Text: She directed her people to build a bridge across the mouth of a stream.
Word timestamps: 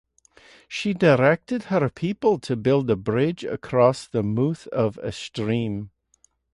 She 0.67 0.95
directed 0.95 1.65
her 1.65 1.87
people 1.87 2.39
to 2.39 2.55
build 2.55 2.89
a 2.89 2.95
bridge 2.95 3.43
across 3.43 4.07
the 4.07 4.23
mouth 4.23 4.65
of 4.69 4.97
a 5.03 5.11
stream. 5.11 5.91